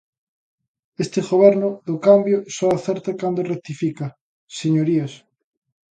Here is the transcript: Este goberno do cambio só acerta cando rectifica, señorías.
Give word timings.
Este 1.03 1.19
goberno 1.29 1.69
do 1.87 1.95
cambio 2.07 2.37
só 2.57 2.67
acerta 2.73 3.11
cando 3.21 3.47
rectifica, 3.53 4.05
señorías. 4.59 5.13